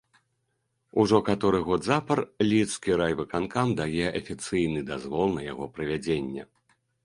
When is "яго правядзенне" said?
5.51-6.43